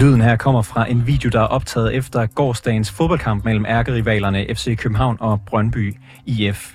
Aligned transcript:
Lyden 0.00 0.20
her 0.20 0.36
kommer 0.36 0.62
fra 0.62 0.90
en 0.90 1.06
video, 1.06 1.30
der 1.30 1.40
er 1.40 1.46
optaget 1.46 1.94
efter 1.94 2.26
gårdsdagens 2.26 2.90
fodboldkamp 2.90 3.44
mellem 3.44 3.66
ærkerivalerne 3.66 4.46
FC 4.54 4.76
København 4.78 5.16
og 5.20 5.40
Brøndby 5.46 5.96
IF. 6.26 6.74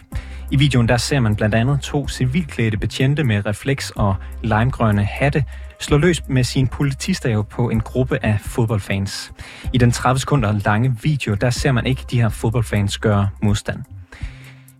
I 0.52 0.56
videoen 0.56 0.88
der 0.88 0.98
ser 0.98 1.20
man 1.20 1.36
blandt 1.36 1.56
andet 1.56 1.82
to 1.82 2.08
civilklædte 2.08 2.78
betjente 2.78 3.24
med 3.24 3.46
refleks 3.46 3.92
og 3.92 4.16
limegrønne 4.44 5.04
hatte 5.04 5.44
slå 5.80 5.98
løs 5.98 6.22
med 6.28 6.44
sin 6.44 6.68
politistave 6.68 7.44
på 7.44 7.70
en 7.70 7.80
gruppe 7.80 8.26
af 8.26 8.38
fodboldfans. 8.42 9.32
I 9.74 9.78
den 9.78 9.92
30 9.92 10.20
sekunder 10.20 10.60
lange 10.66 10.96
video, 11.04 11.34
der 11.34 11.50
ser 11.50 11.72
man 11.72 11.86
ikke 11.86 12.06
de 12.12 12.22
her 12.22 12.30
fodboldfans 12.30 12.98
gøre 12.98 13.30
modstand. 13.42 13.95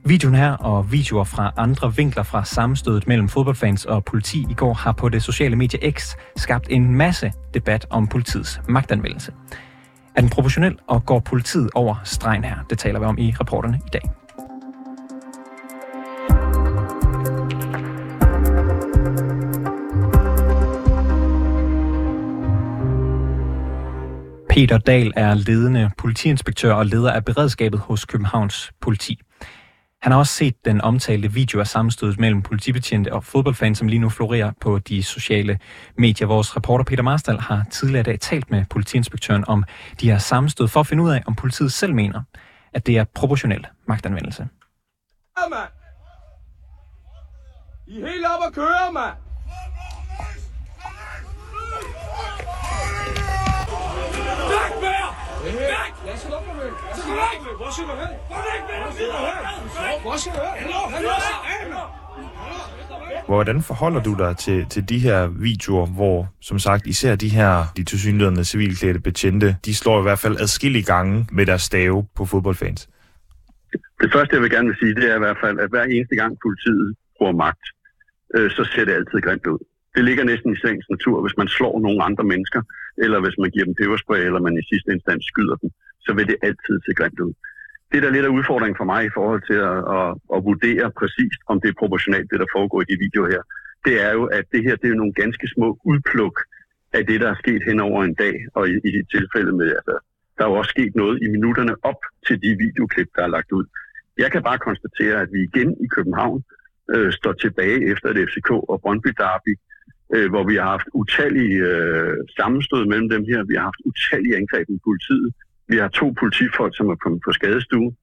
Videoen 0.08 0.36
her 0.36 0.52
og 0.52 0.92
videoer 0.92 1.24
fra 1.24 1.54
andre 1.58 1.96
vinkler 1.96 2.24
fra 2.24 2.46
sammenstødet 2.46 3.08
mellem 3.08 3.30
fodboldfans 3.30 3.86
og 3.86 4.06
politi 4.06 4.46
i 4.50 4.54
går 4.54 4.74
har 4.74 4.92
på 4.92 5.10
det 5.10 5.24
sociale 5.24 5.56
medie 5.56 5.92
X 5.92 6.16
skabt 6.36 6.68
en 6.70 6.96
masse 6.96 7.32
debat 7.54 7.88
om 7.90 8.08
politiets 8.08 8.62
magtanvendelse. 8.70 9.34
Er 10.16 10.22
den 10.22 10.30
proportionel, 10.30 10.78
og 10.88 11.06
går 11.06 11.20
politiet 11.20 11.70
over 11.76 11.96
stregen 12.04 12.44
her? 12.44 12.56
Det 12.70 12.78
taler 12.78 13.00
vi 13.00 13.06
om 13.06 13.18
i 13.18 13.36
reporterne 13.40 13.80
i 13.86 13.90
dag. 13.94 14.02
Peter 24.50 24.78
Dahl 24.78 25.14
er 25.16 25.34
ledende 25.34 25.92
politiinspektør 25.98 26.74
og 26.74 26.86
leder 26.86 27.12
af 27.12 27.26
beredskabet 27.26 27.80
hos 27.80 28.06
Københavns 28.06 28.72
politi. 28.82 29.25
Han 30.06 30.12
har 30.12 30.20
også 30.20 30.34
set 30.34 30.66
den 30.66 30.82
omtalte 30.82 31.32
video 31.32 31.60
af 31.60 31.68
sammenstødet 31.68 32.20
mellem 32.20 32.42
politibetjente 32.42 33.14
og 33.14 33.24
fodboldfans, 33.24 33.78
som 33.78 33.88
lige 33.88 34.00
nu 34.00 34.10
florerer 34.10 34.52
på 34.62 34.80
de 34.80 35.04
sociale 35.04 35.60
medier. 35.98 36.28
Vores 36.28 36.56
reporter 36.56 36.86
Peter 36.86 37.04
Marstal 37.04 37.40
har 37.40 37.66
tidligere 37.72 38.00
i 38.00 38.04
dag 38.04 38.20
talt 38.20 38.52
med 38.52 38.66
politiinspektøren 38.70 39.44
om 39.48 39.64
de 40.02 40.12
her 40.12 40.18
sammenstød 40.18 40.68
for 40.68 40.80
at 40.80 40.88
finde 40.88 41.04
ud 41.04 41.10
af, 41.12 41.24
om 41.28 41.36
politiet 41.36 41.72
selv 41.72 41.94
mener, 41.94 42.22
at 42.74 42.86
det 42.88 42.98
er 42.98 43.04
proportionel 43.16 43.68
magtanvendelse. 43.88 44.48
Ja, 45.38 45.50
mand! 45.50 45.70
I 47.88 48.02
er 48.02 48.08
helt 48.08 48.26
op 48.26 48.44
at 48.48 48.54
køre, 48.54 48.92
mand! 48.94 49.16
Væk 54.50 54.82
med 54.82 54.90
jer! 54.90 55.26
Væk! 55.46 55.94
Jeg 56.08 56.20
skal 56.20 56.32
nok 56.32 56.44
med 56.48 56.64
Jeg 56.64 56.72
væk! 57.22 57.58
Hvor 57.62 57.70
skal 57.74 57.86
du 57.90 57.96
hen? 58.02 58.14
Hvor 58.30 58.42
væk 58.50 58.62
med 58.70 58.76
dig! 58.76 58.84
Hvor 58.84 58.92
skal 58.96 59.08
du 59.08 59.18
hen? 59.90 59.95
Hvordan 63.28 63.62
forholder 63.62 64.02
du 64.04 64.16
dig 64.24 64.38
til, 64.38 64.66
til 64.70 64.90
de 64.90 65.00
her 65.00 65.28
videoer, 65.28 65.86
hvor 65.98 66.28
som 66.42 66.60
sagt 66.60 66.88
især 66.88 67.16
de 67.16 67.30
her, 67.30 67.52
de 67.78 67.84
tilsyneladende 67.84 68.44
civilklædte 68.44 69.00
betjente, 69.00 69.58
de 69.66 69.76
slår 69.76 70.00
i 70.00 70.06
hvert 70.08 70.20
fald 70.20 70.36
adskillige 70.38 70.84
gange 70.94 71.28
med 71.32 71.46
deres 71.46 71.62
stave 71.62 72.08
på 72.18 72.26
fodboldfans? 72.26 72.90
Det 74.02 74.10
første, 74.14 74.32
jeg 74.36 74.42
vil 74.42 74.52
gerne 74.56 74.68
vil 74.68 74.78
sige, 74.82 74.96
det 74.96 75.12
er 75.12 75.16
i 75.16 75.24
hvert 75.26 75.40
fald, 75.44 75.60
at 75.60 75.70
hver 75.70 75.84
eneste 75.84 76.16
gang 76.16 76.32
politiet 76.46 76.96
bruger 77.18 77.36
magt, 77.46 77.66
øh, 78.36 78.52
så 78.52 78.64
ser 78.72 78.86
det 78.86 78.94
altid 78.94 79.20
grimt 79.26 79.48
ud. 79.48 79.60
Det 79.96 80.04
ligger 80.06 80.24
næsten 80.24 80.50
i 80.54 80.58
sagens 80.64 80.88
natur, 80.90 81.22
hvis 81.22 81.38
man 81.42 81.48
slår 81.48 81.76
nogle 81.86 82.04
andre 82.04 82.24
mennesker, 82.24 82.62
eller 83.04 83.20
hvis 83.24 83.38
man 83.42 83.50
giver 83.54 83.66
dem 83.66 83.76
peberspray, 83.82 84.22
eller 84.28 84.42
man 84.48 84.58
i 84.62 84.64
sidste 84.72 84.90
instans 84.96 85.26
skyder 85.32 85.56
dem, 85.62 85.70
så 86.06 86.14
vil 86.18 86.28
det 86.32 86.38
altid 86.48 86.76
se 86.86 86.92
grimt 87.00 87.20
ud. 87.20 87.34
Det, 87.96 88.04
der 88.04 88.10
er 88.10 88.18
lidt 88.18 88.30
af 88.30 88.38
udfordringen 88.40 88.80
for 88.82 88.90
mig 88.94 89.02
i 89.06 89.16
forhold 89.18 89.42
til 89.50 89.60
at, 89.72 89.80
at, 89.98 90.10
at 90.36 90.46
vurdere 90.50 90.86
præcist, 91.00 91.40
om 91.52 91.56
det 91.62 91.70
er 91.70 91.82
proportionalt, 91.82 92.32
det 92.32 92.40
der 92.40 92.54
foregår 92.58 92.80
i 92.82 92.90
de 92.92 93.02
videoer 93.06 93.30
her, 93.34 93.44
det 93.86 93.96
er 94.08 94.12
jo, 94.18 94.24
at 94.38 94.46
det 94.54 94.62
her 94.68 94.76
det 94.82 94.90
er 94.90 95.02
nogle 95.02 95.14
ganske 95.22 95.48
små 95.56 95.70
udpluk 95.92 96.36
af 96.98 97.06
det, 97.10 97.22
der 97.22 97.30
er 97.32 97.42
sket 97.44 97.62
hen 97.70 97.80
over 97.80 98.00
en 98.04 98.16
dag, 98.24 98.36
og 98.58 98.64
i, 98.70 98.74
i 98.90 98.92
tilfælde 99.16 99.52
med, 99.60 99.70
altså, 99.80 99.96
der 100.36 100.44
er 100.46 100.50
jo 100.50 100.56
også 100.62 100.74
sket 100.76 100.96
noget 100.96 101.16
i 101.26 101.28
minutterne 101.36 101.76
op 101.90 102.02
til 102.28 102.42
de 102.44 102.50
videoklip, 102.66 103.10
der 103.16 103.24
er 103.24 103.34
lagt 103.36 103.52
ud. 103.52 103.66
Jeg 104.18 104.32
kan 104.32 104.44
bare 104.44 104.66
konstatere, 104.68 105.22
at 105.22 105.30
vi 105.34 105.40
igen 105.50 105.70
i 105.86 105.88
København 105.96 106.44
øh, 106.96 107.12
står 107.20 107.34
tilbage 107.34 107.80
efter 107.92 108.08
et 108.10 108.30
FCK 108.30 108.50
og 108.52 108.82
Brøndby 108.82 109.12
Derby, 109.22 109.54
øh, 110.16 110.30
hvor 110.30 110.44
vi 110.50 110.56
har 110.56 110.70
haft 110.76 110.88
utallige 110.94 111.58
øh, 111.74 112.18
sammenstød 112.38 112.86
mellem 112.86 113.10
dem 113.10 113.24
her. 113.30 113.40
Vi 113.44 113.56
har 113.56 113.66
haft 113.70 113.82
utallige 113.90 114.38
angreb 114.42 114.66
med 114.70 114.80
politiet. 114.90 115.30
Vi 115.68 115.78
har 115.78 115.88
to 115.88 116.08
politifolk, 116.22 116.74
som 116.78 116.90
er 116.90 116.96
kommet 116.96 117.22
på 117.26 117.32
skadestue, 117.32 117.96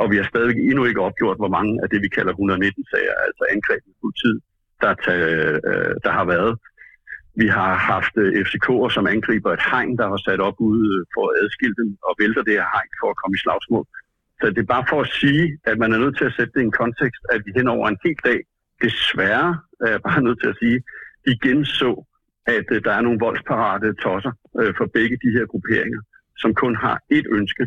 og 0.00 0.10
vi 0.10 0.16
har 0.16 0.26
stadig 0.32 0.56
endnu 0.70 0.84
ikke 0.84 1.00
opgjort, 1.08 1.36
hvor 1.42 1.52
mange 1.56 1.72
af 1.82 1.88
det, 1.90 2.00
vi 2.02 2.08
kalder 2.16 2.32
119-sager, 2.32 3.14
altså 3.26 3.42
angreb 3.54 3.82
i 3.92 3.94
politiet, 4.02 4.40
der, 4.82 4.94
tage, 5.06 5.26
øh, 5.70 5.94
der 6.04 6.12
har 6.18 6.26
været. 6.34 6.52
Vi 7.42 7.46
har 7.46 7.72
haft 7.92 8.14
øh, 8.22 8.28
FCK'er, 8.46 8.88
som 8.96 9.06
angriber 9.06 9.50
et 9.52 9.64
hegn, 9.70 9.92
der 10.00 10.06
har 10.12 10.20
sat 10.28 10.40
op 10.48 10.56
ude 10.68 10.84
øh, 10.94 11.00
for 11.14 11.24
at 11.28 11.36
adskille 11.42 11.76
dem 11.80 11.88
og 12.08 12.12
vælter 12.20 12.42
det 12.42 12.54
her 12.58 12.68
hegn 12.74 12.92
for 13.00 13.08
at 13.10 13.18
komme 13.20 13.34
i 13.36 13.42
slagsmål. 13.44 13.86
Så 14.40 14.44
det 14.54 14.62
er 14.62 14.74
bare 14.76 14.86
for 14.92 15.00
at 15.04 15.10
sige, 15.20 15.44
at 15.70 15.76
man 15.82 15.92
er 15.92 15.98
nødt 15.98 16.16
til 16.18 16.24
at 16.28 16.34
sætte 16.36 16.52
det 16.54 16.60
i 16.60 16.68
en 16.70 16.78
kontekst, 16.82 17.22
at 17.34 17.40
vi 17.46 17.50
hen 17.58 17.68
over 17.74 17.86
en 17.88 18.02
hel 18.04 18.18
dag, 18.30 18.40
desværre 18.84 19.50
er 19.84 19.90
jeg 19.94 20.02
bare 20.08 20.22
nødt 20.26 20.40
til 20.40 20.48
at 20.52 20.58
sige, 20.62 20.78
igen 21.34 21.64
så, 21.64 21.92
at 22.56 22.66
øh, 22.74 22.84
der 22.86 22.92
er 22.98 23.02
nogle 23.06 23.22
voldsparate 23.26 23.88
tosser 24.04 24.32
for 24.78 24.86
begge 24.96 25.16
de 25.24 25.30
her 25.36 25.46
grupperinger, 25.52 26.00
som 26.42 26.54
kun 26.54 26.74
har 26.76 26.96
et 27.10 27.26
ønske, 27.38 27.64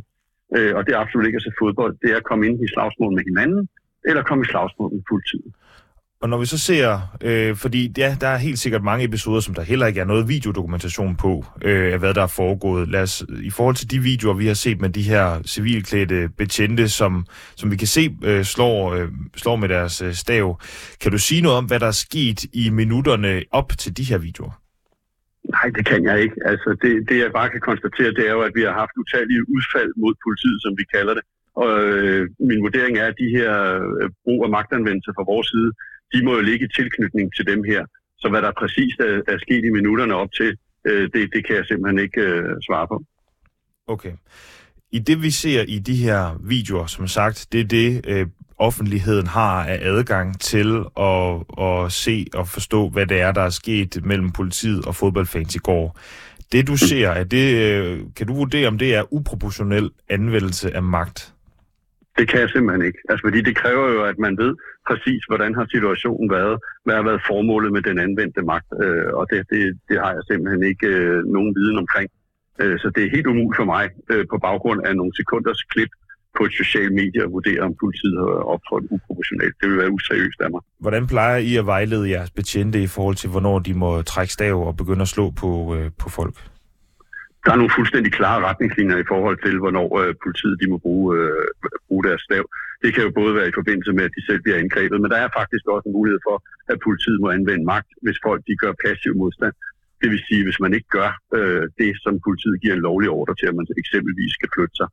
øh, 0.56 0.75
og 0.75 0.85
det 0.85 0.91
er 0.94 1.00
absolut 1.00 1.25
ikke 1.28 1.35
at 1.41 1.45
se 1.47 1.51
fodbold, 1.61 1.94
det 2.01 2.09
er 2.11 2.17
at 2.17 2.28
komme 2.29 2.47
ind 2.47 2.57
i 2.66 2.67
slagsmål 2.75 3.11
med 3.17 3.23
hinanden, 3.29 3.69
eller 4.07 4.23
komme 4.23 4.41
i 4.44 4.47
slagsmål 4.51 4.89
med 4.94 5.03
politiet. 5.11 5.51
Og 6.23 6.29
når 6.29 6.38
vi 6.38 6.45
så 6.45 6.59
ser, 6.59 7.00
øh, 7.22 7.56
fordi 7.56 7.94
ja, 7.97 8.16
der 8.22 8.28
er 8.28 8.38
helt 8.38 8.59
sikkert 8.59 8.84
mange 8.84 9.06
episoder, 9.06 9.39
som 9.39 9.53
der 9.53 9.61
heller 9.61 9.85
ikke 9.85 10.00
er 10.00 10.06
noget 10.06 10.28
videodokumentation 10.28 11.16
på, 11.16 11.45
øh, 11.61 11.94
af 11.94 12.00
hvad 12.00 12.13
der 12.13 12.22
er 12.22 12.28
foregået. 12.28 12.89
Lad 12.89 13.01
os, 13.01 13.25
I 13.44 13.50
forhold 13.50 13.75
til 13.75 13.91
de 13.91 14.00
videoer, 14.00 14.34
vi 14.34 14.47
har 14.47 14.53
set 14.53 14.81
med 14.81 14.90
de 14.90 15.01
her 15.01 15.41
civilklædte 15.45 16.29
betjente, 16.38 16.90
som, 16.90 17.25
som 17.55 17.72
vi 17.72 17.75
kan 17.75 17.88
se 17.88 18.17
øh, 18.23 18.44
slår, 18.44 18.94
øh, 18.94 19.07
slår 19.35 19.55
med 19.55 19.69
deres 19.69 20.01
øh, 20.01 20.13
stav, 20.13 20.59
kan 21.01 21.11
du 21.11 21.17
sige 21.17 21.41
noget 21.41 21.57
om, 21.57 21.66
hvad 21.66 21.79
der 21.79 21.88
er 21.88 21.91
sket 21.91 22.44
i 22.53 22.69
minutterne 22.69 23.41
op 23.51 23.72
til 23.78 23.97
de 23.97 24.03
her 24.03 24.17
videoer? 24.17 24.62
Nej, 25.50 25.68
det 25.76 25.86
kan 25.86 26.04
jeg 26.04 26.22
ikke. 26.22 26.36
Altså, 26.46 26.70
det, 26.81 27.09
det 27.09 27.18
jeg 27.20 27.31
bare 27.31 27.50
kan 27.50 27.59
konstatere, 27.59 28.12
det 28.18 28.28
er 28.28 28.31
jo, 28.31 28.42
at 28.42 28.56
vi 28.56 28.62
har 28.62 28.74
haft 28.81 29.00
utallige 29.02 29.44
udfald 29.56 29.92
mod 29.98 30.14
politiet, 30.26 30.59
som 30.62 30.74
vi 30.78 30.86
kalder 30.96 31.14
det. 31.14 31.24
Og 31.56 31.70
øh, 31.84 32.30
min 32.40 32.62
vurdering 32.66 32.98
er, 32.98 33.08
at 33.08 33.20
de 33.24 33.30
her 33.38 33.53
øh, 33.76 34.09
brug 34.24 34.44
af 34.46 34.50
magtanvendelse 34.50 35.12
fra 35.16 35.30
vores 35.32 35.48
side, 35.53 35.72
de 36.14 36.26
må 36.26 36.32
jo 36.36 36.42
ligge 36.50 36.66
i 36.66 36.74
tilknytning 36.80 37.36
til 37.36 37.46
dem 37.48 37.64
her. 37.64 37.86
Så 38.18 38.30
hvad 38.30 38.42
der 38.42 38.52
præcist 38.59 39.00
er, 39.00 39.22
er 39.28 39.38
sket 39.46 39.66
i 39.66 39.70
minutterne 39.70 40.16
op 40.16 40.32
til, 40.40 40.58
øh, 40.88 41.09
det, 41.14 41.34
det 41.34 41.46
kan 41.46 41.56
jeg 41.56 41.66
simpelthen 41.66 42.00
ikke 42.00 42.22
øh, 42.22 42.56
svare 42.68 42.88
på. 42.88 43.03
Okay. 43.88 44.14
I 44.92 45.00
det, 45.00 45.22
vi 45.22 45.32
ser 45.32 45.62
i 45.68 45.80
de 45.80 45.96
her 45.96 46.40
videoer, 46.44 46.86
som 46.86 47.08
sagt, 47.08 47.48
det 47.52 47.59
er 47.59 47.68
det, 47.68 48.02
øh, 48.08 48.28
offentligheden 48.58 49.28
har 49.28 49.66
af 49.66 49.80
adgang 49.81 50.40
til 50.40 50.84
at, 51.00 51.44
at 51.62 51.91
se 51.91 52.25
og 52.34 52.47
forstå, 52.47 52.90
hvad 52.90 53.06
det 53.06 53.22
er, 53.22 53.31
der 53.31 53.41
er 53.41 53.50
sket 53.50 54.06
mellem 54.06 54.31
politiet 54.31 54.86
og 54.86 54.96
fodboldfans 54.96 55.56
i 55.56 55.59
går. 55.59 56.00
Det, 56.52 56.68
du 56.68 56.78
ser, 56.78 57.09
er 57.09 57.24
det, 57.24 57.47
øh, 57.66 58.00
kan 58.16 58.28
du 58.28 58.34
vurdere, 58.34 58.68
om 58.68 58.78
det 58.78 58.96
er 58.96 59.14
uproportionel 59.14 59.90
anvendelse 60.09 60.75
af 60.75 60.84
magt? 60.84 61.34
Det 62.17 62.29
kan 62.29 62.40
jeg 62.40 62.50
simpelthen 62.50 62.85
ikke. 62.88 63.00
Altså, 63.09 63.23
fordi 63.28 63.41
det 63.41 63.55
kræver 63.55 63.88
jo, 63.96 64.03
at 64.03 64.17
man 64.20 64.38
ved 64.38 64.55
præcis, 64.90 65.22
hvordan 65.29 65.55
har 65.55 65.66
situationen 65.76 66.29
været, 66.38 66.59
hvad 66.85 66.96
har 66.96 67.03
været 67.09 67.22
formålet 67.28 67.72
med 67.73 67.82
den 67.82 68.00
anvendte 68.00 68.41
magt, 68.41 68.70
øh, 68.84 69.09
og 69.20 69.28
det, 69.32 69.40
det, 69.50 69.61
det 69.90 69.97
har 70.03 70.11
jeg 70.17 70.23
simpelthen 70.32 70.64
ikke 70.72 70.88
øh, 70.88 71.26
nogen 71.35 71.55
viden 71.55 71.78
omkring. 71.78 72.09
Øh, 72.61 72.79
så 72.79 72.88
det 72.96 73.02
er 73.03 73.16
helt 73.16 73.28
umuligt 73.28 73.59
for 73.61 73.67
mig, 73.76 73.85
øh, 74.11 74.26
på 74.32 74.38
baggrund 74.47 74.79
af 74.88 74.96
nogle 74.96 75.14
sekunders 75.20 75.61
klip 75.72 75.91
på 76.38 76.41
et 76.47 76.53
socialt 76.62 76.94
medie, 76.94 77.22
at 77.24 77.32
vurdere, 77.32 77.62
om 77.68 77.74
politiet 77.84 78.18
har 78.20 78.44
optrådt 78.53 78.85
uproportionalt. 78.96 79.56
Det 79.62 79.70
vil 79.70 79.78
være 79.78 79.91
useriøst 79.97 80.40
af 80.46 80.50
mig. 80.52 80.62
Hvordan 80.80 81.08
plejer 81.08 81.38
I 81.38 81.56
at 81.62 81.66
vejlede 81.66 82.09
jeres 82.09 82.32
betjente 82.40 82.78
i 82.88 82.88
forhold 82.88 83.16
til, 83.16 83.30
hvornår 83.30 83.59
de 83.59 83.74
må 83.74 84.02
trække 84.02 84.34
stav 84.34 84.56
og 84.68 84.78
begynde 84.78 85.02
at 85.02 85.08
slå 85.16 85.26
på, 85.41 85.50
øh, 85.76 85.91
på 86.02 86.09
folk? 86.09 86.35
Der 87.46 87.52
er 87.52 87.59
nogle 87.62 87.76
fuldstændig 87.78 88.12
klare 88.20 88.40
retningslinjer 88.50 88.97
i 88.97 89.09
forhold 89.14 89.38
til, 89.46 89.56
hvornår 89.64 89.88
øh, 90.02 90.12
politiet 90.24 90.56
de 90.62 90.68
må 90.74 90.78
bruge, 90.85 91.08
øh, 91.18 91.46
bruge 91.88 92.03
deres 92.08 92.22
stav. 92.28 92.44
Det 92.84 92.90
kan 92.94 93.03
jo 93.08 93.12
både 93.20 93.36
være 93.38 93.50
i 93.50 93.58
forbindelse 93.59 93.91
med, 93.97 94.03
at 94.08 94.14
de 94.18 94.26
selv 94.28 94.41
bliver 94.44 94.58
angrebet, 94.64 94.97
men 95.02 95.12
der 95.14 95.20
er 95.26 95.29
faktisk 95.40 95.64
også 95.74 95.86
en 95.90 95.97
mulighed 96.00 96.20
for, 96.28 96.36
at 96.72 96.78
politiet 96.88 97.20
må 97.24 97.28
anvende 97.38 97.66
magt, 97.74 97.90
hvis 98.03 98.18
folk 98.28 98.41
de 98.47 98.56
gør 98.64 98.74
passiv 98.86 99.12
modstand. 99.24 99.53
Det 100.02 100.08
vil 100.12 100.22
sige, 100.28 100.44
hvis 100.47 100.59
man 100.64 100.74
ikke 100.78 100.90
gør 101.00 101.09
øh, 101.38 101.64
det, 101.82 101.91
som 102.03 102.14
politiet 102.28 102.58
giver 102.62 102.76
en 102.76 102.86
lovlig 102.90 103.09
ordre 103.20 103.36
til, 103.40 103.47
at 103.52 103.56
man 103.59 103.68
eksempelvis 103.84 104.34
skal 104.38 104.50
flytte 104.56 104.76
sig. 104.82 104.90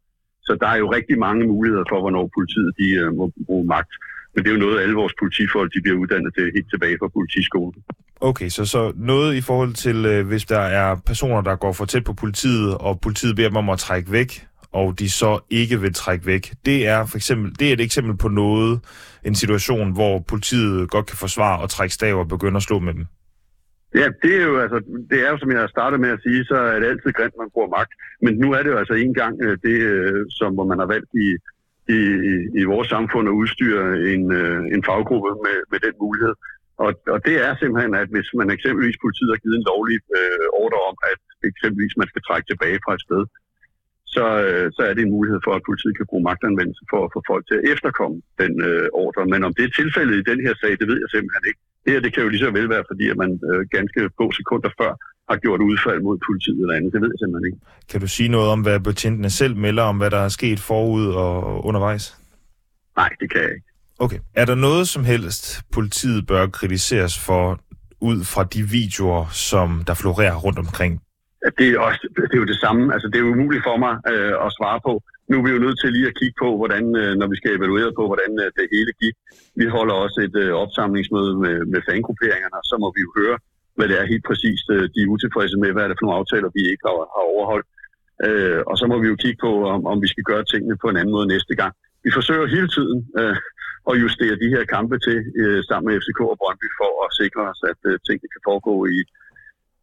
Så 0.46 0.52
der 0.60 0.68
er 0.74 0.78
jo 0.82 0.92
rigtig 0.92 1.18
mange 1.18 1.46
muligheder 1.46 1.84
for, 1.90 2.00
hvornår 2.00 2.30
politiet 2.38 2.70
de, 2.80 2.88
øh, 3.00 3.08
må 3.18 3.24
bruge 3.46 3.66
magt. 3.66 3.92
Men 4.34 4.44
det 4.44 4.50
er 4.50 4.54
jo 4.54 4.64
noget, 4.66 4.80
alle 4.80 4.94
vores 4.94 5.14
politifolk 5.22 5.74
de 5.74 5.82
bliver 5.82 5.98
uddannet 5.98 6.34
til 6.34 6.44
helt 6.56 6.70
tilbage 6.70 6.96
fra 7.00 7.08
politiskolen. 7.08 7.82
Okay, 8.20 8.48
så, 8.48 8.64
så 8.64 8.92
noget 8.96 9.34
i 9.34 9.40
forhold 9.40 9.74
til, 9.74 10.06
øh, 10.06 10.26
hvis 10.26 10.44
der 10.44 10.60
er 10.60 10.96
personer, 11.06 11.40
der 11.40 11.56
går 11.56 11.72
for 11.72 11.84
tæt 11.84 12.04
på 12.04 12.12
politiet, 12.12 12.74
og 12.74 13.00
politiet 13.00 13.36
beder 13.36 13.48
dem 13.48 13.56
om 13.56 13.70
at 13.70 13.78
trække 13.78 14.12
væk, 14.12 14.46
og 14.72 14.98
de 14.98 15.10
så 15.10 15.40
ikke 15.50 15.80
vil 15.80 15.94
trække 15.94 16.26
væk. 16.26 16.52
Det 16.66 16.86
er 16.86 17.06
for 17.06 17.16
eksempel 17.16 17.58
det 17.58 17.68
er 17.68 17.72
et 17.72 17.80
eksempel 17.80 18.16
på 18.16 18.28
noget, 18.28 18.80
en 19.24 19.34
situation, 19.34 19.92
hvor 19.92 20.24
politiet 20.28 20.90
godt 20.90 21.06
kan 21.06 21.16
forsvare 21.16 21.60
og 21.60 21.70
trække 21.70 21.94
stav 21.94 22.18
og 22.18 22.28
begynde 22.28 22.56
at 22.56 22.62
slå 22.62 22.78
med 22.78 22.94
dem. 22.94 23.06
Ja, 23.94 24.06
det 24.22 24.34
er 24.40 24.46
jo 24.50 24.56
altså, 24.64 24.78
det 25.10 25.18
er 25.24 25.30
jo 25.30 25.38
som 25.38 25.52
jeg 25.52 25.60
har 25.60 25.74
startet 25.76 26.00
med 26.00 26.10
at 26.10 26.22
sige, 26.22 26.44
så 26.44 26.56
er 26.72 26.78
det 26.80 26.86
altid 26.86 27.12
grimt, 27.12 27.36
man 27.38 27.50
bruger 27.54 27.74
magt. 27.78 27.92
Men 28.22 28.32
nu 28.42 28.48
er 28.56 28.62
det 28.62 28.70
jo 28.70 28.78
altså 28.82 28.94
en 28.94 29.14
gang 29.14 29.34
øh, 29.44 29.58
det, 29.66 29.78
øh, 29.92 30.26
som 30.38 30.54
hvor 30.54 30.66
man 30.72 30.78
har 30.78 30.88
valgt 30.94 31.10
i, 31.26 31.28
i, 31.96 32.00
i 32.60 32.62
vores 32.72 32.88
samfund 32.88 33.28
at 33.28 33.38
udstyre 33.40 33.84
en, 34.12 34.24
øh, 34.40 34.60
en 34.74 34.82
faggruppe 34.88 35.30
med, 35.46 35.56
med 35.72 35.78
den 35.86 35.94
mulighed. 36.04 36.34
Og, 36.84 36.90
og 37.14 37.18
det 37.26 37.36
er 37.46 37.52
simpelthen, 37.54 37.94
at 38.02 38.08
hvis 38.14 38.28
man 38.40 38.48
eksempelvis 38.56 39.02
politiet 39.04 39.30
har 39.32 39.42
givet 39.42 39.56
en 39.58 39.68
lovlig 39.72 39.98
øh, 40.18 40.46
ordre 40.62 40.80
om, 40.90 40.96
at 41.12 41.20
eksempelvis 41.50 41.94
man 42.00 42.08
skal 42.10 42.22
trække 42.22 42.46
tilbage 42.48 42.78
fra 42.84 42.94
et 42.96 43.04
sted, 43.06 43.22
så, 44.14 44.26
øh, 44.46 44.66
så 44.76 44.82
er 44.88 44.92
det 44.94 45.02
en 45.02 45.16
mulighed 45.16 45.40
for, 45.46 45.52
at 45.54 45.66
politiet 45.68 45.96
kan 45.96 46.08
bruge 46.10 46.26
magtanvendelse 46.30 46.84
for 46.92 47.00
at 47.04 47.12
få 47.14 47.20
folk 47.30 47.44
til 47.46 47.56
at 47.58 47.66
efterkomme 47.72 48.18
den 48.42 48.52
øh, 48.68 48.86
ordre. 49.04 49.22
Men 49.32 49.40
om 49.46 49.54
det 49.56 49.64
er 49.64 49.78
tilfældet 49.80 50.16
i 50.18 50.28
den 50.30 50.40
her 50.46 50.54
sag, 50.62 50.72
det 50.80 50.86
ved 50.90 50.98
jeg 51.02 51.10
simpelthen 51.14 51.44
ikke. 51.50 51.62
Det 51.84 51.92
her 51.92 52.00
det 52.00 52.14
kan 52.14 52.22
jo 52.22 52.28
lige 52.28 52.44
så 52.44 52.50
vel 52.50 52.68
være, 52.68 52.84
fordi 52.90 53.04
at 53.12 53.16
man 53.16 53.30
øh, 53.50 53.66
ganske 53.76 54.00
få 54.18 54.32
sekunder 54.32 54.70
før 54.80 54.92
har 55.30 55.36
gjort 55.36 55.60
udfald 55.60 56.00
mod 56.02 56.18
politiet 56.28 56.60
eller 56.60 56.76
andet. 56.76 56.92
Det 56.92 57.00
ved 57.00 57.10
jeg 57.14 57.18
simpelthen 57.20 57.46
ikke. 57.50 57.60
Kan 57.90 58.00
du 58.00 58.06
sige 58.06 58.28
noget 58.28 58.48
om, 58.50 58.60
hvad 58.62 58.80
betjentene 58.80 59.30
selv 59.30 59.56
melder 59.56 59.82
om, 59.82 59.96
hvad 59.96 60.10
der 60.10 60.18
er 60.18 60.28
sket 60.28 60.60
forud 60.60 61.06
og 61.06 61.64
undervejs? 61.64 62.16
Nej, 62.96 63.10
det 63.20 63.32
kan 63.32 63.40
jeg 63.40 63.50
ikke. 63.50 63.66
Okay. 63.98 64.18
Er 64.34 64.44
der 64.44 64.54
noget 64.54 64.88
som 64.88 65.04
helst, 65.04 65.60
politiet 65.72 66.26
bør 66.26 66.46
kritiseres 66.46 67.18
for, 67.18 67.60
ud 68.00 68.24
fra 68.24 68.44
de 68.44 68.62
videoer, 68.62 69.26
som 69.32 69.84
der 69.86 69.94
florerer 69.94 70.36
rundt 70.36 70.58
omkring? 70.58 71.00
Det 71.58 71.66
er, 71.72 71.78
også, 71.88 72.00
det 72.30 72.34
er 72.36 72.42
jo 72.44 72.52
det 72.52 72.60
samme. 72.64 72.82
Altså, 72.94 73.08
det 73.12 73.18
er 73.18 73.32
umuligt 73.34 73.66
for 73.68 73.76
mig 73.84 73.94
øh, 74.12 74.34
at 74.46 74.54
svare 74.58 74.80
på. 74.88 74.92
Nu 75.28 75.34
er 75.38 75.44
vi 75.44 75.50
jo 75.54 75.64
nødt 75.64 75.78
til 75.80 75.92
lige 75.96 76.10
at 76.10 76.18
kigge 76.20 76.36
på, 76.44 76.48
hvordan, 76.60 76.84
øh, 77.02 77.12
når 77.20 77.28
vi 77.32 77.36
skal 77.40 77.56
evaluere 77.58 77.92
på, 77.98 78.04
hvordan 78.10 78.32
øh, 78.42 78.48
det 78.58 78.66
hele 78.74 78.92
gik. 79.02 79.16
Vi 79.60 79.66
holder 79.76 79.94
også 80.04 80.18
et 80.28 80.36
øh, 80.44 80.52
opsamlingsmøde 80.62 81.34
med, 81.44 81.56
med 81.72 81.80
fangrupperingerne, 81.88 82.56
og 82.62 82.66
så 82.70 82.76
må 82.82 82.88
vi 82.96 83.00
jo 83.06 83.10
høre, 83.20 83.36
hvad 83.76 83.86
det 83.90 83.96
er 84.00 84.12
helt 84.12 84.24
præcist, 84.30 84.66
øh, 84.74 84.84
de 84.94 84.98
er 85.02 85.12
utilfredse 85.14 85.56
med, 85.62 85.70
hvad 85.72 85.82
er 85.84 85.90
det 85.90 85.98
for 85.98 86.06
nogle 86.06 86.20
aftaler, 86.20 86.56
vi 86.58 86.62
ikke 86.72 86.84
har, 86.86 86.96
har 87.16 87.24
overholdt. 87.34 87.68
Øh, 88.26 88.60
og 88.70 88.74
så 88.80 88.84
må 88.90 88.96
vi 89.02 89.08
jo 89.12 89.16
kigge 89.24 89.40
på, 89.46 89.52
om, 89.74 89.80
om 89.92 89.96
vi 90.04 90.08
skal 90.12 90.24
gøre 90.30 90.44
tingene 90.52 90.76
på 90.82 90.88
en 90.88 90.98
anden 91.00 91.14
måde 91.16 91.32
næste 91.34 91.54
gang. 91.60 91.72
Vi 92.04 92.10
forsøger 92.18 92.54
hele 92.56 92.68
tiden 92.76 92.98
øh, 93.20 93.36
at 93.90 93.94
justere 94.04 94.40
de 94.42 94.52
her 94.54 94.64
kampe 94.74 94.96
til 95.06 95.18
øh, 95.42 95.60
sammen 95.68 95.86
med 95.88 96.00
FCK 96.02 96.20
og 96.32 96.38
Brøndby 96.40 96.68
for 96.80 96.92
at 97.06 97.10
sikre 97.20 97.42
os, 97.50 97.60
at 97.72 97.80
øh, 97.90 97.94
tingene 98.06 98.32
kan 98.34 98.42
foregå 98.48 98.74
i 98.98 99.00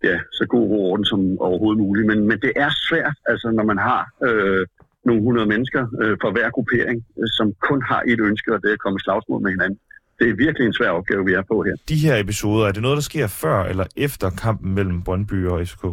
ja, 0.03 0.17
så 0.31 0.45
god 0.49 0.65
ro 0.71 0.91
orden 0.91 1.05
som 1.05 1.19
overhovedet 1.39 1.79
muligt. 1.79 2.07
Men, 2.07 2.19
men 2.27 2.39
det 2.45 2.51
er 2.55 2.69
svært, 2.89 3.17
altså 3.25 3.51
når 3.51 3.63
man 3.63 3.77
har 3.77 4.01
øh, 4.27 4.67
nogle 5.05 5.21
hundrede 5.21 5.47
mennesker 5.53 5.83
øh, 6.01 6.17
fra 6.21 6.29
hver 6.31 6.49
gruppering, 6.49 7.05
øh, 7.19 7.27
som 7.37 7.53
kun 7.69 7.81
har 7.91 8.01
et 8.07 8.19
ønske, 8.19 8.53
og 8.53 8.61
det 8.61 8.69
er 8.69 8.73
at 8.73 8.79
komme 8.79 8.97
i 8.97 9.03
slagsmål 9.05 9.41
med 9.41 9.51
hinanden. 9.51 9.79
Det 10.19 10.29
er 10.29 10.35
virkelig 10.45 10.65
en 10.67 10.73
svær 10.73 10.89
opgave, 10.89 11.25
vi 11.25 11.33
er 11.33 11.43
på 11.51 11.63
her. 11.67 11.75
De 11.89 11.95
her 11.95 12.15
episoder, 12.15 12.67
er 12.67 12.71
det 12.71 12.81
noget, 12.81 12.95
der 12.95 13.01
sker 13.11 13.27
før 13.27 13.63
eller 13.63 13.85
efter 13.95 14.29
kampen 14.29 14.75
mellem 14.75 15.03
Brøndby 15.03 15.45
og 15.45 15.67
FCK? 15.67 15.83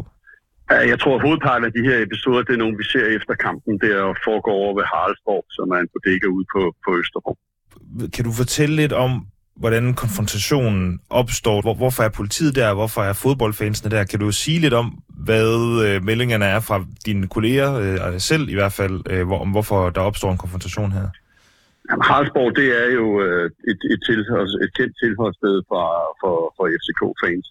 Jeg 0.71 0.99
tror, 1.01 1.15
at 1.17 1.23
hovedparten 1.27 1.65
af 1.65 1.73
de 1.73 1.83
her 1.89 1.99
episoder, 2.07 2.43
det 2.43 2.53
er 2.55 2.63
nogle, 2.65 2.77
vi 2.77 2.85
ser 2.85 3.07
efter 3.19 3.35
kampen, 3.35 3.73
der 3.85 4.15
foregår 4.27 4.57
over 4.63 4.75
ved 4.79 4.85
Haraldsborg, 4.93 5.45
som 5.57 5.67
er 5.71 5.79
en 5.85 5.89
bodega 5.93 6.27
ude 6.37 6.47
på, 6.55 6.63
på 6.85 6.91
Østerbro. 7.01 7.33
Kan 8.15 8.25
du 8.25 8.33
fortælle 8.43 8.77
lidt 8.77 8.93
om, 8.93 9.13
hvordan 9.57 9.95
konfrontationen 9.95 11.01
opstår? 11.11 11.61
Hvor, 11.61 11.75
hvorfor 11.75 12.03
er 12.03 12.09
politiet 12.09 12.57
der? 12.57 12.75
Hvorfor 12.75 13.03
er 13.03 13.13
fodboldfansene 13.13 13.91
der? 13.91 14.05
Kan 14.05 14.21
du 14.21 14.33
sige 14.33 14.59
lidt 14.61 14.75
om, 14.75 14.99
hvad 15.09 15.51
øh, 15.87 16.05
meldingerne 16.05 16.45
er 16.45 16.61
fra 16.61 16.85
dine 17.07 17.27
kolleger, 17.29 17.71
øh, 17.83 18.21
selv 18.21 18.49
i 18.49 18.55
hvert 18.55 18.73
fald, 18.73 18.97
øh, 19.11 19.27
hvor, 19.27 19.39
om 19.39 19.51
hvorfor 19.51 19.91
der 19.91 20.01
opstår 20.01 20.31
en 20.33 20.39
konfrontation 20.39 20.93
her? 20.93 21.09
Jamen, 21.91 22.03
Haraldsborg, 22.09 22.57
det 22.57 22.69
er 22.83 22.89
jo 23.01 23.07
øh, 23.25 23.51
et, 23.71 23.81
et, 23.93 24.01
tilholds, 24.07 24.55
et 24.65 24.71
kendt 24.79 24.95
tilholdssted 25.03 25.57
for, 25.71 25.85
for, 26.21 26.37
for 26.57 26.65
FCK-fans. 26.81 27.47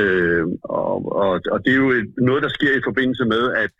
Øh, 0.00 0.44
og, 0.62 0.96
og, 1.22 1.32
og 1.52 1.58
det 1.64 1.70
er 1.72 1.80
jo 1.84 1.90
et, 1.90 2.08
noget, 2.30 2.42
der 2.42 2.52
sker 2.58 2.72
i 2.76 2.86
forbindelse 2.88 3.24
med, 3.34 3.44
at 3.62 3.70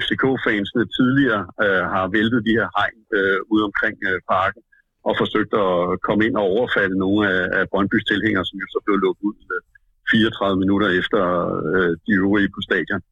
FCK-fansene 0.00 0.84
tidligere 0.98 1.42
øh, 1.64 1.84
har 1.94 2.06
væltet 2.16 2.40
de 2.48 2.56
her 2.58 2.68
hegn 2.78 2.98
øh, 3.18 3.38
ude 3.52 3.64
omkring 3.68 3.96
øh, 4.10 4.18
parken 4.32 4.62
og 5.08 5.12
forsøgte 5.22 5.56
at 5.70 5.78
komme 6.06 6.22
ind 6.26 6.36
og 6.40 6.46
overfalde 6.54 6.96
nogle 7.04 7.20
af, 7.34 7.42
af 7.58 7.64
Brøndbys 7.70 8.04
tilhængere, 8.12 8.44
som 8.48 8.56
jo 8.62 8.66
så 8.74 8.80
blev 8.84 8.96
lukket 9.04 9.24
ud 9.28 9.36
øh, 9.54 9.60
34 10.10 10.60
minutter 10.62 10.88
efter 11.00 11.22
øh, 11.74 11.92
de 12.06 12.12
øvrige 12.22 12.52
på 12.54 12.60
stadion. 12.68 13.02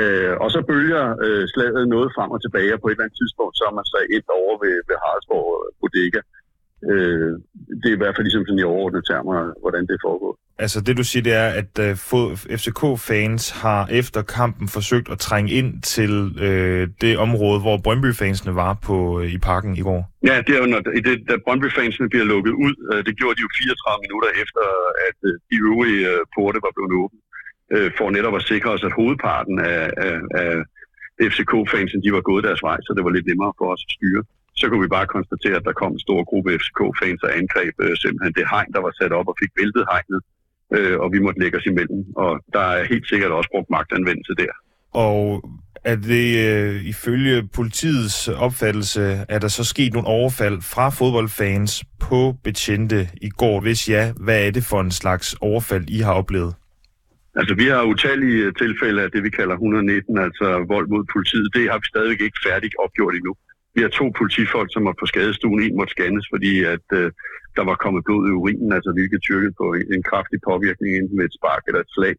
Øh, 0.00 0.34
og 0.42 0.48
så 0.54 0.60
bølger 0.70 1.04
øh, 1.26 1.44
slaget 1.52 1.88
noget 1.94 2.08
frem 2.16 2.30
og 2.36 2.40
tilbage, 2.42 2.74
og 2.74 2.80
på 2.80 2.88
et 2.88 2.92
eller 2.92 3.04
andet 3.04 3.18
tidspunkt, 3.20 3.54
så 3.58 3.64
er 3.70 3.74
man 3.78 3.86
så 3.92 3.98
ind 4.16 4.26
over 4.40 4.54
ved, 4.62 4.76
ved 4.88 4.96
Haraldsborg 5.02 5.48
Bodega. 5.80 6.20
Øh, 6.24 6.47
det 7.80 7.88
er 7.90 7.96
i 7.96 8.02
hvert 8.02 8.14
fald 8.16 8.26
ligesom 8.26 8.44
sådan 8.46 8.58
i 8.58 8.62
overordnede 8.62 9.06
termer, 9.10 9.52
hvordan 9.62 9.86
det 9.86 9.98
foregår. 10.06 10.32
Altså 10.64 10.78
det 10.80 10.96
du 10.96 11.04
siger, 11.04 11.22
det 11.22 11.34
er, 11.44 11.48
at 11.60 11.72
uh, 11.86 12.58
FCK-fans 12.60 13.44
har 13.62 13.82
efter 14.00 14.22
kampen 14.22 14.68
forsøgt 14.68 15.08
at 15.14 15.18
trænge 15.18 15.50
ind 15.60 15.82
til 15.82 16.12
uh, 16.46 16.82
det 17.04 17.12
område, 17.26 17.60
hvor 17.64 17.76
Brøndby-fansene 17.84 18.54
var 18.54 18.72
på 18.88 18.96
uh, 19.18 19.34
i 19.36 19.38
parken 19.38 19.72
i 19.80 19.82
går. 19.88 20.00
Ja, 20.30 20.36
det 20.46 20.52
er 20.56 20.60
jo, 20.62 20.66
når, 20.74 20.80
det, 21.06 21.14
da 21.30 21.34
Brøndby-fansene 21.46 22.08
bliver 22.12 22.26
lukket 22.34 22.54
ud, 22.66 22.74
uh, 22.92 23.00
det 23.06 23.14
gjorde 23.18 23.36
de 23.36 23.44
jo 23.46 23.50
34 23.58 24.04
minutter 24.04 24.30
efter, 24.42 24.62
at 25.08 25.18
uh, 25.28 25.34
de 25.50 25.56
øvrige 25.68 26.00
uh, 26.12 26.20
porte 26.34 26.58
var 26.66 26.72
blevet 26.76 26.92
åbnet, 27.02 27.22
uh, 27.74 27.88
for 27.98 28.06
netop 28.16 28.34
at 28.40 28.46
sikre 28.52 28.70
os, 28.76 28.84
at 28.88 28.96
hovedparten 28.98 29.56
af, 29.74 29.84
af, 30.06 30.16
af 30.42 30.52
FCK-fansene, 31.32 32.02
de 32.04 32.10
var 32.16 32.24
gået 32.30 32.46
deres 32.48 32.62
vej, 32.68 32.78
så 32.84 32.90
det 32.96 33.04
var 33.06 33.12
lidt 33.16 33.26
nemmere 33.30 33.52
for 33.58 33.66
os 33.72 33.84
at 33.86 33.94
styre 33.96 34.22
så 34.60 34.64
kunne 34.68 34.84
vi 34.86 34.96
bare 34.96 35.14
konstatere, 35.16 35.56
at 35.60 35.66
der 35.68 35.80
kom 35.80 35.92
en 35.92 36.04
stor 36.06 36.20
gruppe 36.30 36.58
FCK-fans 36.60 37.22
og 37.26 37.32
angreb 37.40 37.74
øh, 37.84 37.94
simpelthen 38.02 38.34
det 38.38 38.46
hegn, 38.52 38.70
der 38.74 38.82
var 38.86 38.92
sat 39.00 39.12
op 39.18 39.28
og 39.30 39.36
fik 39.42 39.52
væltet 39.60 39.84
hegnet 39.92 40.20
øh, 40.74 40.98
og 41.00 41.12
vi 41.12 41.18
måtte 41.18 41.40
lægge 41.40 41.58
os 41.58 41.66
imellem. 41.66 42.04
Og 42.16 42.40
der 42.52 42.60
er 42.60 42.84
helt 42.84 43.08
sikkert 43.08 43.32
også 43.32 43.50
brugt 43.52 43.70
magtanvendelse 43.70 44.34
der. 44.38 44.52
Og 44.92 45.50
er 45.84 45.96
det 45.96 46.28
øh, 46.48 46.84
ifølge 46.84 47.48
politiets 47.54 48.28
opfattelse, 48.28 49.02
er 49.28 49.38
der 49.38 49.48
så 49.48 49.64
sket 49.64 49.92
nogle 49.92 50.08
overfald 50.08 50.62
fra 50.62 50.88
fodboldfans 50.88 51.84
på 52.00 52.34
betjente 52.44 53.08
i 53.22 53.28
går? 53.28 53.60
Hvis 53.60 53.88
ja, 53.88 54.12
hvad 54.24 54.46
er 54.46 54.50
det 54.50 54.64
for 54.64 54.80
en 54.80 54.90
slags 54.90 55.36
overfald, 55.40 55.84
I 55.88 55.98
har 55.98 56.12
oplevet? 56.12 56.54
Altså, 57.34 57.54
vi 57.54 57.66
har 57.66 57.82
utallige 57.82 58.52
tilfælde 58.52 59.02
af 59.02 59.10
det, 59.10 59.22
vi 59.22 59.30
kalder 59.30 59.54
119, 59.54 60.18
altså 60.18 60.64
vold 60.68 60.88
mod 60.88 61.04
politiet. 61.12 61.48
Det 61.54 61.70
har 61.70 61.78
vi 61.78 61.86
stadigvæk 61.92 62.20
ikke 62.20 62.38
færdigt 62.46 62.74
opgjort 62.84 63.14
endnu. 63.14 63.34
Vi 63.78 63.82
har 63.86 63.92
to 64.00 64.06
politifolk, 64.20 64.68
som 64.72 64.84
var 64.88 64.96
på 65.00 65.06
skadestuen. 65.12 65.60
En 65.62 65.76
måtte 65.78 65.94
scannes, 65.96 66.26
fordi 66.34 66.52
at, 66.74 66.86
øh, 67.00 67.08
der 67.56 67.64
var 67.70 67.76
kommet 67.84 68.04
blod 68.06 68.22
i 68.28 68.32
urinen, 68.40 68.70
altså 68.76 68.90
hvilket 68.96 69.20
tyrkede 69.28 69.54
på 69.60 69.66
en, 69.78 69.86
en 69.94 70.02
kraftig 70.10 70.38
påvirkning 70.48 70.90
enten 70.94 71.16
med 71.18 71.24
et 71.28 71.36
spark 71.38 71.62
eller 71.68 71.80
et 71.82 71.94
slag. 71.96 72.14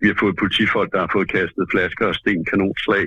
Vi 0.00 0.06
har 0.10 0.16
fået 0.22 0.40
politifolk, 0.42 0.88
der 0.94 1.00
har 1.04 1.10
fået 1.16 1.28
kastet 1.36 1.64
flasker 1.72 2.06
og 2.10 2.16
sten 2.20 2.42
kanonslag, 2.50 3.04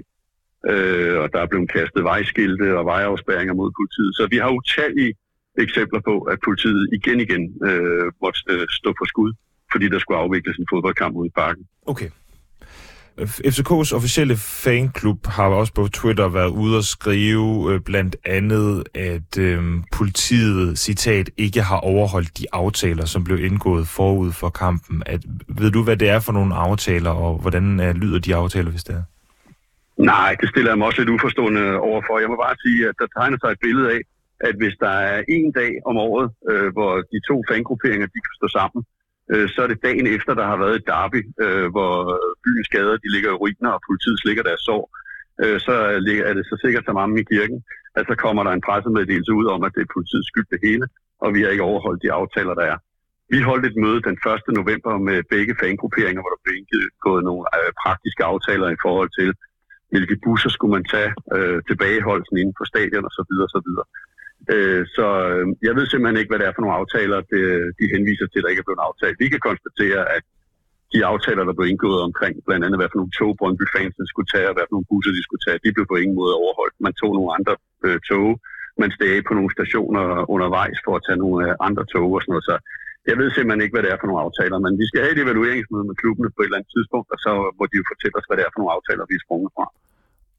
øh, 0.71 1.15
og 1.21 1.27
der 1.33 1.39
er 1.41 1.49
blevet 1.51 1.69
kastet 1.77 2.01
vejskilte 2.11 2.67
og 2.79 2.85
vejafspærringer 2.93 3.53
mod 3.61 3.69
politiet. 3.79 4.11
Så 4.17 4.23
vi 4.33 4.37
har 4.43 4.51
utallige 4.59 5.13
eksempler 5.65 6.01
på, 6.09 6.15
at 6.31 6.37
politiet 6.47 6.83
igen 6.97 7.19
igen 7.25 7.43
øh, 7.69 8.07
måtte 8.23 8.39
øh, 8.53 8.65
stå 8.79 8.89
på 8.99 9.05
skud, 9.11 9.31
fordi 9.71 9.85
der 9.93 9.99
skulle 9.99 10.19
afvikles 10.23 10.57
en 10.57 10.67
fodboldkamp 10.71 11.13
ude 11.19 11.27
i 11.31 11.37
parken. 11.41 11.63
Okay. 11.91 12.09
FCK's 13.21 13.95
officielle 13.95 14.35
fanklub 14.37 15.27
har 15.27 15.47
også 15.47 15.73
på 15.73 15.87
Twitter 15.87 16.27
været 16.29 16.49
ude 16.49 16.77
og 16.77 16.83
skrive 16.83 17.73
øh, 17.73 17.79
blandt 17.81 18.15
andet, 18.25 18.83
at 18.95 19.37
øh, 19.39 19.63
politiet, 19.91 20.79
citat, 20.79 21.29
ikke 21.37 21.61
har 21.61 21.77
overholdt 21.77 22.37
de 22.37 22.45
aftaler, 22.51 23.05
som 23.05 23.23
blev 23.23 23.45
indgået 23.45 23.87
forud 23.87 24.31
for 24.31 24.49
kampen. 24.49 25.03
At, 25.05 25.21
ved 25.47 25.71
du, 25.71 25.83
hvad 25.83 25.97
det 25.97 26.09
er 26.09 26.19
for 26.19 26.31
nogle 26.31 26.55
aftaler, 26.55 27.09
og 27.09 27.37
hvordan 27.37 27.79
øh, 27.79 27.95
lyder 27.95 28.19
de 28.19 28.35
aftaler, 28.35 28.71
hvis 28.71 28.83
det 28.83 28.95
er? 28.95 29.03
Nej, 29.97 30.35
det 30.41 30.49
stiller 30.49 30.71
jeg 30.71 30.77
mig 30.77 30.87
også 30.87 31.01
lidt 31.01 31.09
uforstående 31.09 31.79
overfor. 31.79 32.19
Jeg 32.19 32.29
må 32.29 32.35
bare 32.35 32.55
sige, 32.65 32.89
at 32.89 32.95
der 32.99 33.07
tegner 33.17 33.37
sig 33.41 33.49
et 33.51 33.59
billede 33.61 33.91
af, 33.95 34.01
at 34.47 34.55
hvis 34.61 34.75
der 34.79 34.95
er 35.13 35.23
en 35.29 35.51
dag 35.51 35.71
om 35.85 35.97
året, 35.97 36.31
øh, 36.51 36.67
hvor 36.75 36.91
de 37.11 37.19
to 37.29 37.43
fangrupperinger 37.51 38.07
de 38.13 38.19
kan 38.25 38.33
stå 38.39 38.47
sammen, 38.59 38.81
øh, 39.31 39.49
så 39.53 39.59
er 39.63 39.67
det 39.67 39.83
dagen 39.87 40.07
efter, 40.07 40.33
der 40.33 40.45
har 40.51 40.57
været 40.63 40.75
et 40.75 40.87
derby, 40.93 41.21
øh, 41.45 41.67
hvor 41.75 41.93
byens 42.43 42.69
gader 42.75 42.97
de 43.03 43.13
ligger 43.15 43.29
i 43.31 43.39
ruiner, 43.41 43.71
og 43.77 43.81
politiet 43.89 44.17
slikker 44.23 44.43
deres 44.43 44.61
sår. 44.67 44.83
Øh, 45.43 45.59
så 45.59 45.73
er 46.29 46.33
det 46.37 46.45
så 46.45 46.55
sikkert 46.63 46.85
som 46.85 46.97
ammen 46.97 47.17
i 47.23 47.29
kirken, 47.33 47.59
at 47.97 48.05
så 48.09 48.15
kommer 48.15 48.43
der 48.43 48.51
en 48.51 48.65
pressemeddelelse 48.67 49.33
ud 49.39 49.47
om, 49.55 49.63
at 49.63 49.71
det 49.75 49.81
er 49.81 49.95
politiets 49.95 50.27
skyld 50.31 50.49
det 50.53 50.59
hele, 50.67 50.85
og 51.23 51.33
vi 51.33 51.41
har 51.41 51.49
ikke 51.49 51.69
overholdt 51.71 52.03
de 52.03 52.11
aftaler, 52.11 52.53
der 52.53 52.65
er. 52.73 52.77
Vi 53.33 53.39
holdt 53.49 53.65
et 53.65 53.77
møde 53.83 54.01
den 54.07 54.17
1. 54.49 54.59
november 54.59 54.93
med 55.07 55.17
begge 55.33 55.55
fangrupperinger, 55.61 56.21
hvor 56.21 56.31
der 56.33 56.43
blev 56.43 56.55
indgået 56.59 57.23
nogle 57.29 57.43
øh, 57.57 57.69
praktiske 57.83 58.23
aftaler 58.31 58.69
i 58.69 58.81
forhold 58.85 59.09
til, 59.19 59.29
hvilke 59.91 60.15
busser 60.25 60.51
skulle 60.53 60.75
man 60.77 60.85
tage, 60.95 61.11
øh, 61.35 61.57
tilbageholdelsen 61.69 62.37
inden 62.37 62.55
på 62.59 62.65
stadion 62.71 63.05
osv. 63.09 63.31
osv. 63.45 63.69
Øh, 64.53 64.81
så 64.95 65.07
øhm, 65.31 65.53
jeg 65.67 65.73
ved 65.77 65.85
simpelthen 65.87 66.19
ikke, 66.19 66.31
hvad 66.31 66.39
det 66.39 66.47
er 66.47 66.55
for 66.55 66.63
nogle 66.63 66.79
aftaler, 66.81 67.19
det, 67.33 67.43
de 67.79 67.85
henviser 67.93 68.27
til, 68.27 68.41
der 68.41 68.51
ikke 68.51 68.63
er 68.63 68.69
blevet 68.69 68.87
aftalt. 68.89 69.21
Vi 69.23 69.27
kan 69.33 69.41
konstatere, 69.49 70.01
at 70.17 70.23
de 70.93 70.99
aftaler, 71.11 71.43
der 71.45 71.57
blev 71.57 71.67
indgået 71.73 72.01
omkring, 72.07 72.33
blandt 72.47 72.63
andet 72.65 72.79
hvad 72.79 72.89
for 72.91 72.99
nogle 72.99 73.15
tog 73.19 73.31
Brøndby 73.39 73.65
fans 73.75 73.95
skulle 74.11 74.31
tage, 74.35 74.47
og 74.49 74.55
hvad 74.55 74.65
for 74.65 74.75
nogle 74.75 74.89
busser 74.91 75.11
de 75.17 75.25
skulle 75.27 75.43
tage, 75.45 75.63
de 75.63 75.75
blev 75.75 75.85
på 75.89 75.97
ingen 76.03 76.17
måde 76.21 76.33
overholdt. 76.41 76.75
Man 76.87 76.93
tog 77.01 77.11
nogle 77.17 77.31
andre 77.37 77.53
øh, 77.85 77.99
tog, 78.09 78.27
man 78.81 78.91
steg 78.95 79.13
på 79.27 79.33
nogle 79.37 79.51
stationer 79.57 80.03
undervejs 80.33 80.79
for 80.85 80.93
at 80.97 81.03
tage 81.07 81.19
nogle 81.23 81.39
øh, 81.45 81.67
andre 81.67 81.83
tog 81.93 82.09
og 82.15 82.21
sådan 82.21 82.33
noget. 82.33 82.47
Så 82.49 82.55
jeg 83.09 83.15
ved 83.19 83.27
simpelthen 83.31 83.63
ikke, 83.63 83.75
hvad 83.75 83.83
det 83.85 83.91
er 83.91 83.99
for 84.01 84.09
nogle 84.09 84.23
aftaler, 84.25 84.57
men 84.65 84.73
vi 84.81 84.85
skal 84.89 85.01
have 85.03 85.13
et 85.15 85.23
evalueringsmøde 85.25 85.85
med 85.89 85.95
klubbene 86.01 86.29
på 86.33 86.39
et 86.41 86.47
eller 86.47 86.59
andet 86.59 86.73
tidspunkt, 86.75 87.07
og 87.13 87.19
så 87.25 87.31
må 87.57 87.63
de 87.71 87.79
jo 87.81 87.85
fortælle 87.91 88.15
os, 88.19 88.27
hvad 88.27 88.37
det 88.37 88.43
er 88.45 88.51
for 88.53 88.59
nogle 88.61 88.75
aftaler, 88.77 89.03
vi 89.11 89.15
er 89.19 89.23
sprunget 89.25 89.51
fra. 89.55 89.65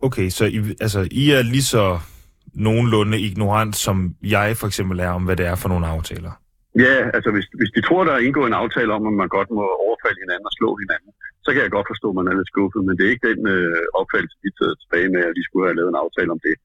Okay, 0.06 0.28
så 0.36 0.44
I, 0.56 0.58
altså, 0.84 1.00
I 1.22 1.24
er 1.36 1.42
lige 1.54 1.68
så 1.76 1.84
nogenlunde 2.54 3.18
ignorant, 3.28 3.76
som 3.76 3.96
jeg 4.22 4.56
for 4.60 4.66
eksempel 4.66 4.96
er, 5.06 5.10
om 5.18 5.24
hvad 5.24 5.36
det 5.36 5.46
er 5.46 5.56
for 5.62 5.68
nogle 5.68 5.86
aftaler? 5.86 6.32
Ja, 6.84 6.96
altså 7.16 7.30
hvis, 7.34 7.46
hvis 7.60 7.72
de 7.76 7.80
tror, 7.82 8.02
der 8.04 8.12
er 8.14 8.26
indgået 8.26 8.48
en 8.48 8.60
aftale 8.62 8.92
om, 8.96 9.02
at 9.10 9.16
man 9.22 9.30
godt 9.36 9.50
må 9.58 9.64
overfalde 9.86 10.20
hinanden 10.24 10.50
og 10.50 10.54
slå 10.58 10.70
hinanden, 10.82 11.10
så 11.44 11.48
kan 11.52 11.62
jeg 11.62 11.74
godt 11.76 11.90
forstå, 11.92 12.06
at 12.10 12.18
man 12.18 12.28
er 12.30 12.36
lidt 12.38 12.52
skuffet, 12.52 12.80
men 12.84 12.94
det 12.96 13.04
er 13.04 13.12
ikke 13.14 13.28
den 13.32 13.42
øh, 13.56 13.84
opfattelse, 14.00 14.36
de 14.44 14.50
tager 14.58 14.76
tilbage 14.82 15.08
med, 15.14 15.22
at 15.28 15.36
de 15.38 15.46
skulle 15.46 15.66
have 15.68 15.78
lavet 15.78 15.90
en 15.92 16.02
aftale 16.04 16.30
om 16.36 16.40
det. 16.46 16.56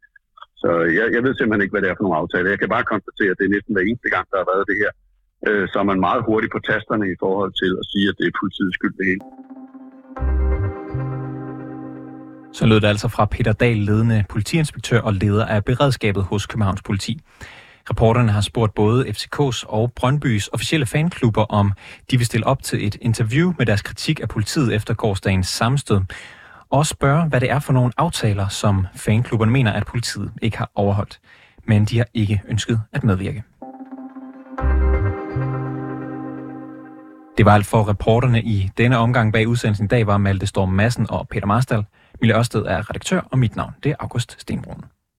Så 0.62 0.70
jeg, 0.98 1.06
jeg 1.16 1.22
ved 1.26 1.34
simpelthen 1.36 1.64
ikke, 1.64 1.76
hvad 1.76 1.84
det 1.84 1.92
er 1.92 1.98
for 1.98 2.06
nogle 2.06 2.22
aftaler. 2.22 2.54
Jeg 2.54 2.62
kan 2.62 2.74
bare 2.76 2.92
konstatere, 2.94 3.32
at 3.34 3.40
det 3.40 3.46
er 3.46 3.56
næsten 3.56 3.74
hver 3.74 3.86
eneste 3.88 4.10
gang, 4.16 4.26
der 4.32 4.38
har 4.42 4.50
været 4.54 4.70
det 4.72 4.78
her, 4.82 4.92
øh, 5.48 5.66
så 5.72 5.76
er 5.84 5.88
man 5.92 6.06
meget 6.08 6.22
hurtigt 6.30 6.54
på 6.56 6.62
tasterne 6.70 7.06
i 7.14 7.18
forhold 7.24 7.52
til 7.62 7.72
at 7.82 7.86
sige, 7.92 8.08
at 8.12 8.18
det 8.20 8.26
er 8.28 8.40
politiets 8.42 8.76
skyld 8.78 8.96
det 9.00 9.06
hele. 9.10 9.24
Så 12.54 12.66
lød 12.66 12.82
det 12.82 12.88
altså 12.88 13.08
fra 13.08 13.26
Peter 13.26 13.54
Dahl, 13.54 13.78
ledende 13.78 14.24
politiinspektør 14.30 15.02
og 15.02 15.14
leder 15.14 15.46
af 15.46 15.66
beredskabet 15.66 16.24
hos 16.24 16.46
Københavns 16.46 16.82
Politi. 16.82 17.22
Reporterne 17.90 18.32
har 18.32 18.42
spurgt 18.42 18.76
både 18.76 19.06
FCK's 19.06 19.64
og 19.68 19.92
Brøndbys 19.96 20.48
officielle 20.48 20.86
fanklubber, 20.86 21.44
om 21.44 21.72
de 22.12 22.18
vil 22.18 22.26
stille 22.26 22.48
op 22.48 22.64
til 22.64 22.88
et 22.88 22.98
interview 23.02 23.54
med 23.58 23.66
deres 23.66 23.82
kritik 23.82 24.20
af 24.20 24.30
politiet 24.30 24.76
efter 24.76 24.94
gårdsdagens 24.94 25.48
sammenstød, 25.48 26.02
og 26.70 26.86
spørge, 26.86 27.24
hvad 27.30 27.42
det 27.42 27.52
er 27.52 27.60
for 27.60 27.74
nogle 27.74 27.92
aftaler, 27.98 28.48
som 28.48 28.88
fanklubberne 28.96 29.52
mener, 29.52 29.72
at 29.72 29.86
politiet 29.86 30.32
ikke 30.42 30.58
har 30.58 30.72
overholdt. 30.76 31.20
Men 31.66 31.86
de 31.86 31.98
har 31.98 32.06
ikke 32.14 32.42
ønsket 32.48 32.82
at 32.94 33.04
medvirke. 33.04 33.44
Det 37.38 37.46
var 37.46 37.54
alt 37.54 37.66
for 37.66 37.90
reporterne 37.90 38.42
i 38.42 38.70
denne 38.78 38.98
omgang 38.98 39.34
bag 39.34 39.48
udsendelsen 39.48 39.86
i 39.86 39.88
dag 39.88 40.08
var 40.08 40.18
Malte 40.18 40.48
Storm 40.48 40.70
Madsen 40.70 41.06
og 41.10 41.28
Peter 41.28 41.48
Marstal. 41.48 41.84
Mille 42.22 42.38
Ørsted 42.38 42.66
er 42.66 42.90
redaktør, 42.90 43.22
og 43.32 43.40
mit 43.40 43.56
navn 43.56 43.74
det 43.84 43.92
er 43.92 43.96
August 44.00 44.42
Stenbrun. 44.42 44.84